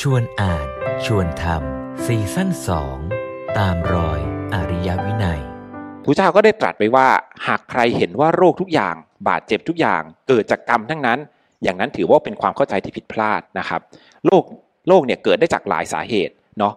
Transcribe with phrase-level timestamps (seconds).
[0.00, 0.66] ชวนอ่าน
[1.04, 2.96] ชวนทำซีซั่นสอง
[3.58, 4.20] ตามรอย
[4.54, 5.42] อริยวินัย
[6.04, 7.08] พระเจ้าก็ได้ตรัสไปว่า
[7.46, 8.94] หากใครเห็นว่าโรคทุกอย่าง
[9.28, 11.18] บาดเจ็บทุกอย่าง เกิดจากกรรมทั้งนั้น
[11.62, 13.80] อย่างนั้นถือว่าเป็นความเข้าใจที่ผิดพลาดนะครับ
[14.26, 14.42] โรค
[14.88, 16.72] โรคเนี่ยเกิดได้จากหลายสาเหตุเนาะ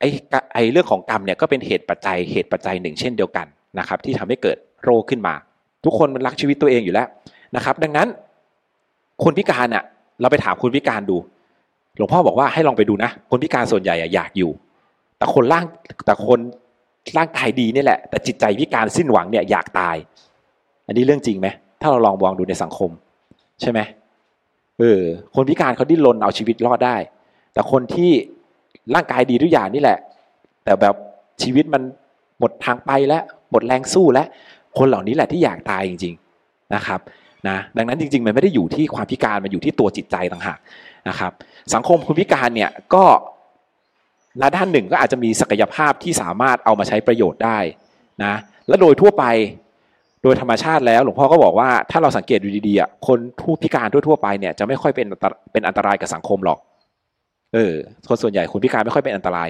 [0.00, 0.08] ไอ้
[0.54, 3.46] ไอ้เรื่องของกรรมเนี่ยก็เป็นเหตุปัจจัยเหตุปัจจัยหนึ่งเช่นเดียวกัน
[3.78, 5.34] นะครับ ที่ทำให้เกิดโรคขึ้นมา
[5.84, 7.08] ทุกคนมันรักชีวิตตัวเองอยู่แล้ว
[7.56, 8.08] นะครับ ดังนั้น
[9.24, 9.84] คนพิการอะ
[10.20, 11.16] เราไปถามคนพิการดู
[11.96, 14.50] หลวงพ่อบอกว่าให้ลองไปดูนะ คนพิการส่วนใหญ่อยากอยู่
[15.18, 15.64] แต่คนร่าง
[16.06, 16.40] แต่คน
[17.16, 19.96] ร่างกายดีนี่แหละ แต่จิตใจพิการสิ้นหวังเนี่ยอยากตาย
[20.86, 21.48] อันนี้เรื่องจริงไหม
[21.80, 22.90] ถ้าเราลองมองดูในสังคม
[23.60, 23.80] ใช่ไหม
[24.78, 25.00] เออ
[25.34, 26.96] คนพิการเขาดิ้นรนเอาชีวิตรอดได้
[27.52, 28.10] แต่คนที่
[28.94, 29.98] ร่างกายดีทุกอย่างนี่แหละ
[30.64, 30.94] แต่แบบ
[31.42, 31.82] ชีวิตมัน
[32.38, 34.26] หมดทางไปแล้วหมดแรงสู้แล้ว
[34.78, 37.00] คนเหล่านี้แหละที่อยากตายจริง ๆนะครับ
[37.48, 40.58] นะดังนั้นจริงๆ มันไม่ได้อยู่ที่ความพิการมันอยู่ที่ตัวจิตใจต่างหาก
[41.08, 41.32] นะครับ
[41.74, 43.04] สังคมคนพิการเนี่ยก็
[44.42, 47.58] ละด้านหนึ่งก็อาจจะมีศักยภาพที่สามารถเอามาใช้ประโยชน์ได้
[48.24, 48.34] นะ
[48.68, 49.24] และโดยทั่วไป
[50.22, 55.06] โดยธรรมชาติแล้วหลวงพ่อก็บอกว่าถ้าเราสังเกตดูดีๆคนผู้พิการทั่วๆไปเนี่ยจะไม่ค่อยเป็น
[55.52, 56.58] เป็นอันตรายกับสังคมหรอก
[57.54, 57.74] เออ
[58.08, 59.48] คนส่วนใหญ่คนพิการไม่ค่อยเป็นอันตราย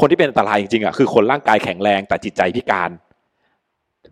[0.00, 2.90] คนที่เป็นอันตรายจริงๆอะคือคนร่างกายแข็งแรงแต่จิตใจพิการ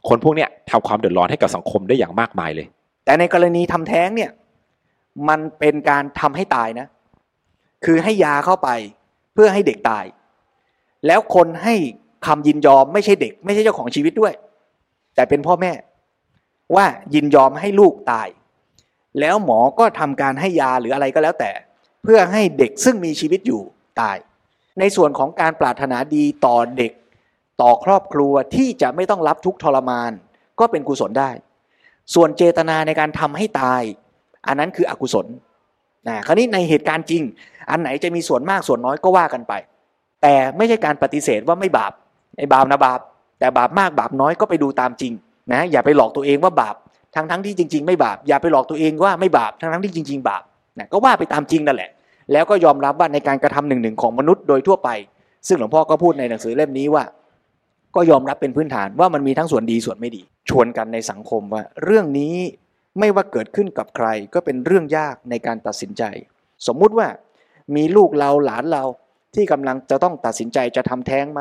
[0.08, 2.66] คนพวกเนี้ยทำความเดือดร้อนให้กับสังคมได้อย่างมากมายเลย
[3.06, 4.30] แต่ในกรณีทำแท้งเนี่ย
[5.28, 6.86] มันเป็นการทำให้ตายนะ
[7.84, 8.68] คือให้ยาเข้าไป
[9.34, 10.04] เพื่อให้เด็กตาย
[11.06, 11.74] แล้วคนให้
[12.26, 14.34] คำยินยอมไม่ใช่เด็ก ไม่ใช่เจ้าของชีวิตด้วย
[15.14, 15.72] แต่เป็นพ่อแม่
[16.74, 18.28] ว่ายินยอมให้ลูกตาย
[19.20, 21.50] แล้วหมอก็ทำการให้ยาหรืออะไรก็แล้วแต่
[22.02, 23.60] เพื่อให้เด็กซึ่งมีชีวิตอยู่
[24.00, 24.16] ตาย
[24.78, 26.92] ในส่วนของการปรารถนาดีต่อเด็ก
[27.62, 30.12] ต่อครอบครัวที่จะไม่ต้องรับทุกทรมาน
[30.60, 31.30] ก็เป็นกุศลได้
[32.14, 33.82] ส่วนเจตนาในการทำให้ตาย
[34.46, 35.26] อันนั้นคืออกุศล
[36.08, 37.22] นะคราวนี้ในเหตุการณ์จริง
[37.70, 39.52] อันไหนจะมีส่วนมากส่วนน้อยก็ว่ากันไป
[40.22, 41.92] แต่ไม่ใช่การปฏิเสธว่าไม่บาป
[42.38, 43.00] ไอ้บาปนะบาป
[43.38, 45.12] แต่บาปมากบาปน้อยก็ไปดูตามจริง
[45.52, 46.76] นะอย่าไปหลอกตัวเองว่าบาป
[47.14, 50.42] ทั้งทั้งที่จริง ๆ ไม่บาปอย่าไปหลอกตัวเองว่าไม่บาปทั้งทั้งที่จริง ๆ บาป
[50.78, 51.90] นะก็ว่าไปตามจริงนั่นแหละ
[52.32, 54.88] แล้วก็ยอมรับว่าในการกระทำหนึ่งหนึ่งของมนุษย์โดยทั่วไป
[55.46, 57.04] ซึ่งหลวงพ่อก็พูดในหนังสือเล่มนี้ว่า
[57.96, 62.36] ก็ยอมรับเป็นพื้นฐานว่ามันมีทั้งส่วนดีส่วนไม่ดี ชวนกันในสังคมว่า เรื่องนี้
[62.98, 66.02] ไม่ว่าเกิดขึ้นกับใครก็เป็นเรื่องยากในการตัดสินใจ
[66.66, 67.08] สมมุติว่า
[67.76, 68.84] มีลูกเราหลานเรา
[69.34, 71.40] ที่กำลังจะต้องตัดสินใจจะทำแท้งไหม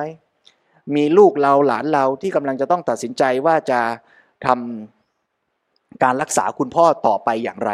[0.96, 3.82] มีลูกเราหลานเราที่กำลังจะต้องตัดสินใจว่าจะ
[4.46, 7.72] ทำการรักษาคุณพ่อต่อไปอย่างไร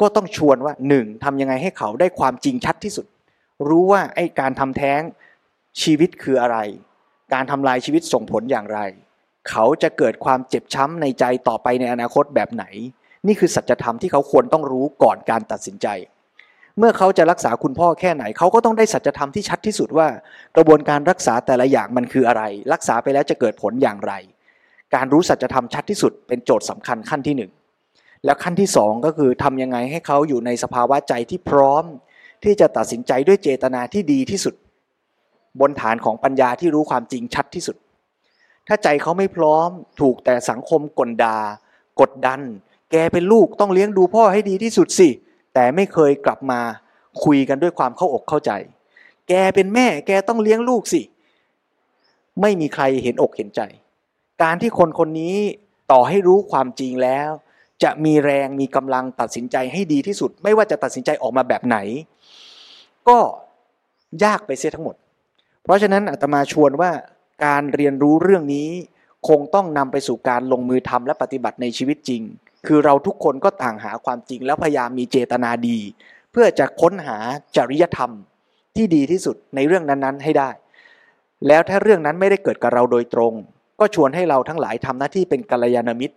[0.00, 3.06] ก็ต้องชวนว่าหนึ่งทำยังไงให้เขาได้ความจริงชัดที่สุด
[3.68, 5.00] รู้ว่าไอ้การทำแท้ง
[5.82, 6.58] ชีวิตคืออะไร
[7.32, 8.80] การทำลายชีวิตส่งผลอย่างไร
[9.50, 12.64] เขาจะเกิดความเจ็บช้ำในใจต่อไปในอนาคตแบบไหน
[13.26, 15.86] นี่คือสัจธรรมที่เขาควรต้องรู้ก่อนการตัดสินใจ
[16.78, 20.08] เมื่อเขาจะรักษาคุณพ่อแค่ไหน เขาก็ต้องได้สัจธรรมที่ชัดที่สุดว่า
[20.56, 24.12] กระบวนการรักษาแต่ละอย่างมันคืออะไร รักษาไปแล้วจะเกิดผลอย่างไร
[24.94, 27.50] การรู้สัจธรรมชัดที่สุด เป็นโจทย์สำคัญขั้นที่หนึ่ง
[28.24, 31.84] แล้วขั้นที่สองก็คือทำยังไงให้เขาอยู่ในสภาวะใจที่พร้อม
[32.44, 34.54] ที่จะตัดสินใจด้วยเจตนาที่ดีที่สุด
[35.60, 37.76] บนฐานของปัญญาที่รู้ความจริงชัดที่สุด
[38.68, 39.68] ถ้าใจเขาไม่พร้อม
[40.00, 41.36] ถูกแต่สังคมกลดา
[42.00, 42.40] กดดัน
[42.92, 45.08] แกเป็นลูกต้องเลี้ยงดูพ่อให้ดีที่สุดสิ
[45.54, 46.60] แต่ไม่เคยกลับมา
[47.24, 48.52] คุยกันด้วยความเข้าอกเข้าใจ
[49.28, 51.02] แกเป็นแม่แกต้องเลี้ยงลูกสิ
[52.40, 53.60] ไม่มีใครเห็นอกเห็นใจ
[54.42, 55.36] การที่คนคนนี้
[55.92, 57.30] ต่อให้รู้ความจริงแล้ว
[57.82, 61.78] จะมีแรงมีกำลังตัดสินใจให้ดีที่สุด ไม่ว่าจะตัดสินใจออกมาแบบไหน
[63.08, 63.18] ก็
[64.24, 64.96] ยากไปเสียทั้งหมด
[65.68, 66.90] เพราะฉะนั้นอาตมาชวนว่า
[67.46, 68.68] การเรียนรู้เรื่องนี้
[69.28, 72.22] คงต้องนำไปสู่การลงมือทำและปฏิบัติในชีวิตจริง
[72.66, 75.78] คือเราทุกคนก็ต่างหาความจริงแล้วพยายามมีเจตนาดี
[76.32, 77.18] เพื่อจะค้นหา
[77.56, 78.10] จริยธรรม
[78.76, 80.50] ที่ดีที่สุดในเรื่องนั้นๆให้ได้
[81.46, 83.32] แล้วถ้าเรื่องนั้นไม่ได้เกิดกับเราโดยตรง
[83.80, 86.16] ก็ชวนให้เราทั้งหลายทำหน้าที่เป็นกัลยาณมิตร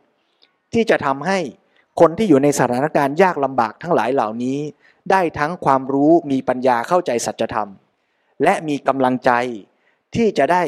[0.74, 1.40] ที่จะทำให้
[2.00, 4.60] คนที่อยู่ในสถานการณ์ยากลำบากทั้งหลายเหล่านี้
[5.12, 7.70] ได้ทั้งความรู้มีปัญญาเข้าใจสัจธรรม
[8.44, 9.32] และมีกำลังใจ
[10.16, 10.64] ที่จะได้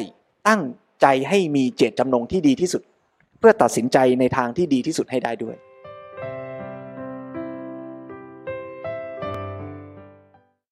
[0.48, 0.62] ตั้ง
[1.02, 2.82] ใจให้มีเจตจำนงที่ดีที่สุด
[3.40, 5.56] เพื่อตัดสินใจในทางที่ดีที่สุดให้ได้ด้วย